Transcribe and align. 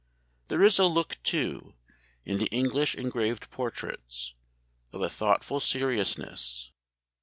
There 0.47 0.63
is 0.63 0.79
a 0.79 0.85
look 0.85 1.21
too, 1.21 1.75
in 2.25 2.39
the 2.39 2.47
English 2.47 2.95
engraved 2.95 3.51
portraits, 3.51 4.33
of 4.91 5.03
a 5.03 5.09
thoughtful 5.11 5.59
seriousness. 5.59 6.71